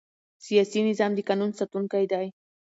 [0.45, 2.27] سیاسي نظام د قانون ساتونکی دی